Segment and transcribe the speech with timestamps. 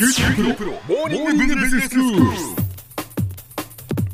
[0.00, 2.26] 九州大学モーニングビジネススクール。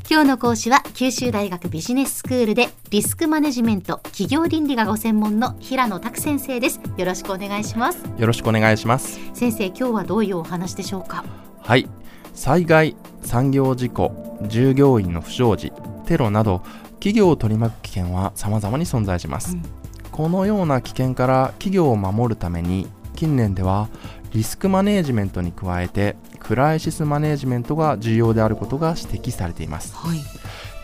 [0.09, 6.81] 今日の講師は九州大学ビジネススクールでリスクマネジメント企業倫理がご専門の平野拓先生です。
[6.97, 8.03] よろしくお願いします。
[8.17, 9.17] よろしくお願いします。
[9.33, 11.23] 先生今日はどういうお話でしょうか？
[11.61, 11.87] はい
[12.33, 15.71] 災害産業事故従業員の不祥事
[16.05, 16.63] テロなど
[16.95, 19.63] 企業を取り巻く危険は様々に存在します、うん。
[20.11, 23.89] このような危険から企業を守るために近年では
[24.33, 29.95] リスクマネージメントに加えてクライシスマネージメントが重要であることが指摘されています。
[29.95, 30.19] はい。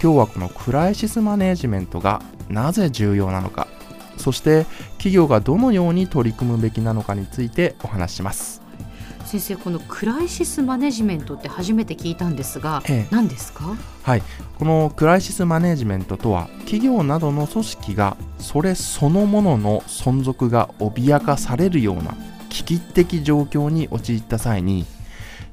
[0.02, 3.68] 今日はこのクライシスマネージメントがなぜ重要なのか
[4.18, 4.66] そして
[4.98, 8.62] 企業がどのように取り組むべきなのかについてお話しします。
[9.26, 13.16] 先生このクライシスマネジメントって初めて聞いたんですが、ええ。
[13.16, 13.76] 何ですか？
[14.04, 14.24] はい、
[14.60, 22.16] このクライシスマネジメントとは企業などの組織がそれそのものの存続が脅かされるような
[22.54, 24.86] 危機的状況に陥った際に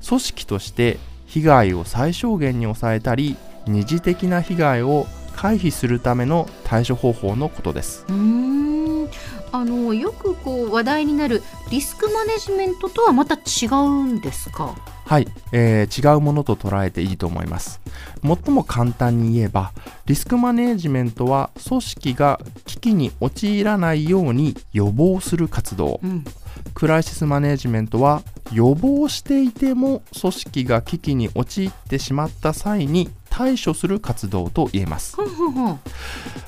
[0.07, 8.05] 組織として被害を最小限に抑えたり二次的な被害を回避するための対処方法のことです。
[8.09, 9.09] うーん。
[9.53, 14.77] あのよくこう話題になるリスクマネジメントとはまた違うんですか？
[15.07, 17.81] はい、えー違うものと捉えていいと思います。
[18.23, 19.73] 最も簡単に言えば
[20.07, 25.99] リスクマネージメントは組織が危機に陥らないように予防する活動。
[26.03, 26.25] うん
[26.75, 35.17] クライシスマネージメントは予防していても組織が危機に陥ってしまった際に対処する活動と言えます。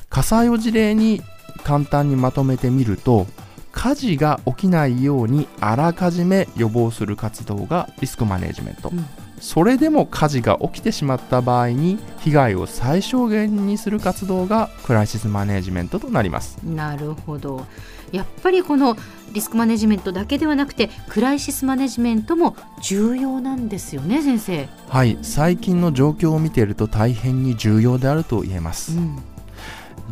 [0.09, 1.23] 火災を事例に
[1.65, 3.27] 簡単にまとめてみると
[3.71, 9.07] 火事が起きないようにあらかじめ予防する活動がリスクマネージメント、うん。
[9.41, 16.59] それでも火事が起きてしまった場合に被害を最小限にする活動がクライシスマネージメントとなります。
[16.63, 17.67] なるほど。
[18.13, 18.97] やっぱりこの
[19.33, 25.19] リスクマネジメントだけではなくてクライシスマネジメントも重要なんですよね先生、はい。
[25.23, 29.19] 最近の状況を見ていると大変に重要であると言えます、うん。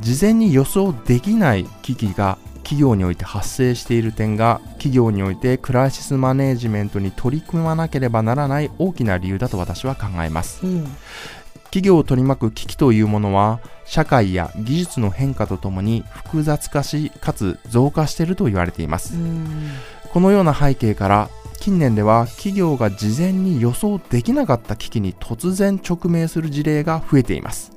[0.01, 10.65] 事前に予想できない危機が企業において発生している点が企業においてクライシスマネージメントに取り組まなければならない大きな理由だと私は考えます。
[10.65, 10.87] うん
[11.65, 19.15] 企業を取り巻く危機というものは社会や技術の変化とともに複雑化しかつ増加していると言われています。
[19.15, 19.47] うん。
[20.13, 27.71] このような背景から近年では企業が事前に予想できなかった危機に突然直面する事例が増えています。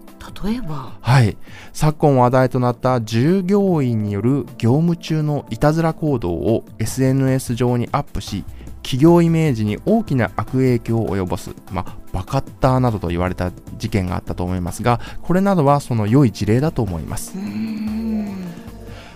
[0.43, 0.93] 例えば？
[1.01, 1.35] はい。
[1.73, 8.45] 昨今話題となった従業員による業務中のいたずら行動を SNS 上にアップし
[8.83, 17.33] 企業イメージに大きな悪影響を及ぼす、まあ、バカッターなどと言われた事件があったと思いますがこれなどはその良い事例だと思います。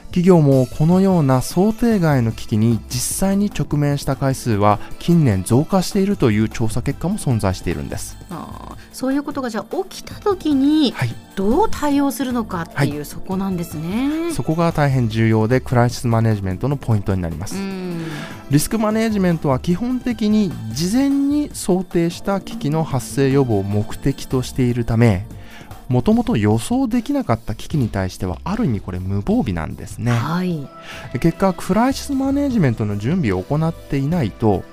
[0.08, 8.18] 企業もこのような想定外の危機に実際に直面した回数は近年増加しているという調査結果も存在しているんです。
[8.32, 8.67] あ
[8.98, 11.14] そういうことがじゃあ起きた時にはい。
[11.36, 14.32] どう対応するのかっていう、はそこなんですね。
[14.34, 17.58] そこが大変重要でクライシスマネジメントのポイントになります。
[17.58, 18.02] うん。
[18.50, 25.28] リスクマネジメントは基本的に事前に想定した危機の発生予防を目的としているため
[25.90, 30.12] もともと予想できなかった危機に対してはある意味これ無防備なんですね。
[30.12, 30.68] はい、
[31.20, 34.64] 結果クライシスマネジメントの準備を行っていないと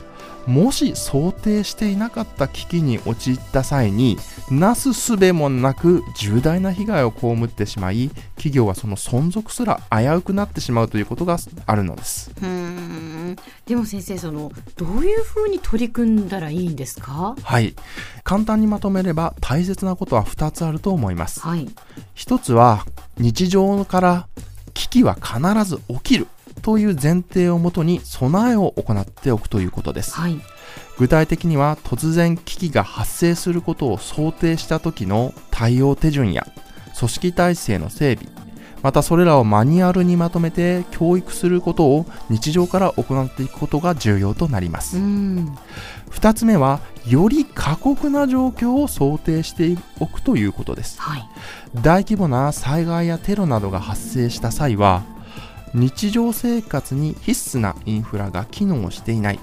[0.47, 4.19] もし想定していなかった危機に陥った際に
[4.51, 12.31] なすすべもなく重大な被害を被ってしまい企業はその存続すら危うくなってしまうということがあるのです。
[12.37, 13.37] うーん。
[13.67, 17.35] でも先生そのどういうふうに取り組んだらいいんですか？
[17.43, 17.75] はい。
[18.23, 21.41] 簡単にまとめれば大切なことは2つあると思います。
[21.41, 21.69] はい。
[22.15, 22.85] 一つは
[23.19, 24.29] 日常から
[24.75, 26.27] 危機は必ず起きる
[26.65, 30.15] という前提をもとに備えを行っておくということです。
[30.15, 30.41] はい。
[30.99, 36.47] 具体的には突然危機が発生することを想定した時の対応手順や
[36.99, 38.33] 組織体制の整備
[38.83, 44.97] またそれらをマニュアルにまとめて教育することを日常から行っていくことが重要となります。
[44.99, 45.57] うん。
[46.11, 51.01] 2つ目はより過酷な状況を想定しておくということです。
[51.01, 51.29] はい。
[51.75, 55.03] 大規模な災害やテロなどが発生した際は
[55.75, 59.41] 日常生活に必須なインフラが機能していない、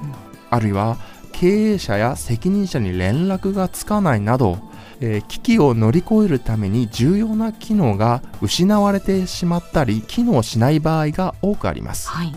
[0.50, 0.98] あるいは
[1.33, 4.60] 経営者や責任者に連絡がつかないなど、
[5.00, 12.10] えー危機を乗り越えるために重要な機能が失われてしまったり機能しない場合が多くあります。
[12.10, 12.33] はい。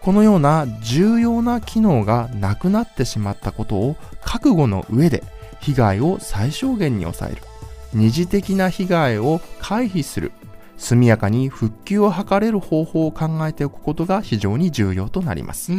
[0.00, 5.22] このような重要な機能がなくなってしまったことを覚悟の上で
[5.60, 7.42] 被害を最小限に抑える。
[7.92, 10.32] 二次的な被害を回避する
[10.80, 15.72] 速やかに復旧を図れる方法を考えておくことが非常に重要となります。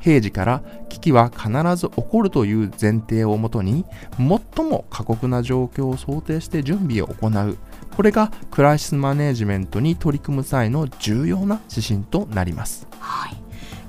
[0.00, 3.86] 平時から危機は必ず起こるという前提をもとに
[4.18, 7.58] 最も過酷な状況を想定して準備を行う。
[7.94, 12.88] これがクライシスマネジメントに取り組む際の重要な指針となります。
[12.98, 13.39] はい。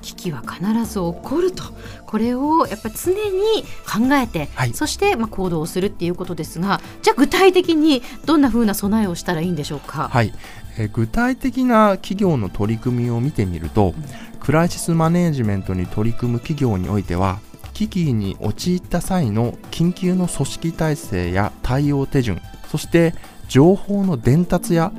[0.02, 1.64] 危機は必ず起こると。
[2.06, 4.74] これをやっぱり常に考えて、はい。
[4.74, 10.08] そしてまあ行動をするっていうことですがじゃあ具体的にどんな風な備えをしたらいいんでしょうか？
[10.08, 10.34] はい、
[10.76, 13.94] えー具体的な企業の取り組みを見てみると、
[14.40, 17.38] クライシスマネジメントに取り組む企業においては
[17.72, 23.14] 危機に陥った際の緊急の組織体制や対応手順そして
[23.48, 24.92] 情報の伝達や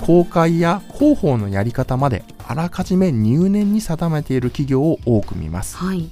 [0.00, 5.76] 公開や広報のやり方まであらかじめ入念に定めている企業を多く見ます。
[5.76, 6.08] はい、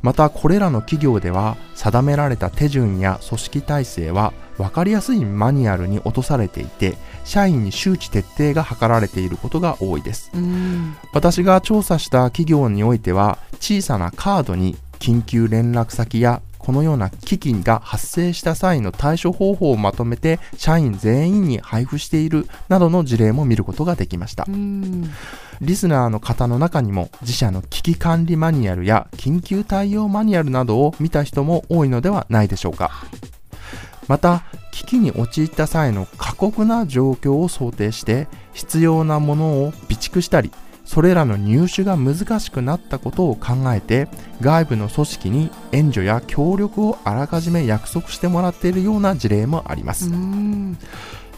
[0.00, 10.30] またこれらの企業では定められた手順や組織体制は分かりやすいマニュアルに落とされていて社員に周知徹底が図られていることが多いです。
[10.34, 10.96] うん。
[11.12, 24.44] 私が調査した企業においては小さなカードに緊急連絡先やこのような危機が発生した際の対処方法をまとめて社員全員に配布しているなどの事例も見ることができました。
[24.48, 25.10] うん。
[25.60, 32.90] リスナーの方の中にも自社の危機管理マニュアルや緊急対応マニュアルなどを見た人も多いのではないでしょうか。
[34.08, 40.50] また危機に陥った際の過酷な状況を想定して必要なものを備蓄したり
[40.92, 44.08] それらの入手が難しくなったことを考えて
[44.42, 50.10] 外部の組織に援助や協力をあらかじめ約束してもらっているような事例もあります。
[50.10, 50.76] うん。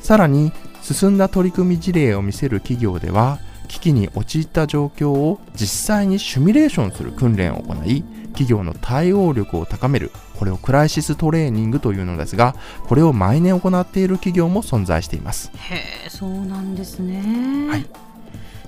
[0.01, 0.51] さらに
[0.83, 8.03] 進んだ取り組み事例を見せる企業では危機に陥った状況を実際にシミュレーションする訓練を行い
[8.33, 12.57] 企業の対応力を高めるこれをクライシストレーニングというのですが
[12.89, 15.53] これを毎年行っている企業も存在しています。
[15.55, 15.77] へ
[16.07, 17.87] えそうなんですね、はい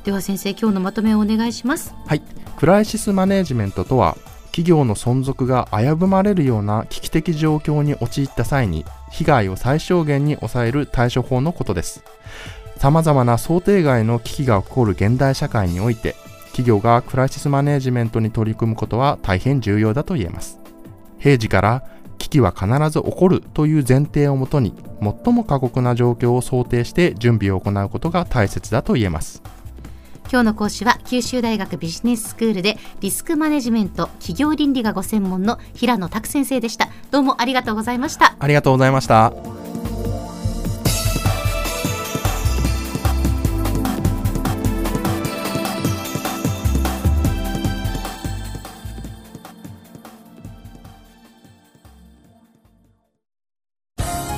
[0.06, 1.93] では先生今日のまとめをお願いします。
[2.06, 2.23] はい。
[2.56, 4.17] クライシスマネジメントとは
[4.53, 12.05] 企業の存続が危ぶまれるような危機的状況に陥った際に被害を最小限に抑える対処法のことです。
[12.76, 16.14] 様々な想定外の危機が起こる現代社会において
[16.53, 20.61] 企業がクライシスマネジメントに取り組むことは大変重要だと言えます。
[21.19, 21.82] 平時から
[22.19, 24.73] 危機は必ず起こるという前提をもとに
[25.25, 29.43] 最も過酷な状況を想定して準備を行うことが大切だと言えます。
[30.31, 36.88] 今日の講師は九州大学ビジネススクールでリスクマネジメント企業倫理がご専門の平野拓先生でした。
[37.11, 38.34] どうもありがとうございました。
[38.38, 39.56] ありがとうございました。